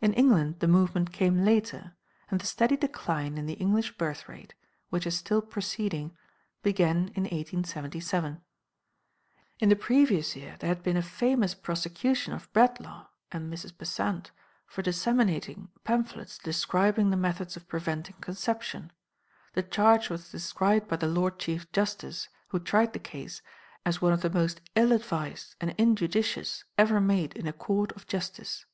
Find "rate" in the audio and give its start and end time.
4.28-4.52